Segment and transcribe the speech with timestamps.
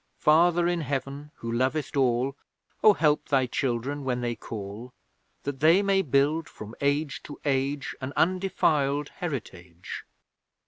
[0.17, 2.35] Father in Heaven Who lovest all,
[2.83, 4.93] Oh, help Thy children when they call;
[5.43, 10.05] That they may build from age to age, An undefiled heritage.